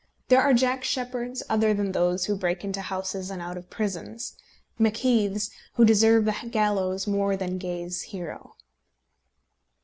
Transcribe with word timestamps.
There 0.29 0.41
are 0.41 0.55
Jack 0.55 0.83
Sheppards 0.83 1.43
other 1.47 1.75
than 1.75 1.91
those 1.91 2.25
who 2.25 2.35
break 2.35 2.63
into 2.63 2.81
houses 2.81 3.29
and 3.29 3.39
out 3.39 3.55
of 3.55 3.69
prisons, 3.69 4.33
Macheaths, 4.79 5.51
who 5.75 5.85
deserve 5.85 6.25
the 6.25 6.33
gallows 6.49 7.05
more 7.05 7.37
than 7.37 7.59
Gay's 7.59 8.01
hero. 8.01 8.55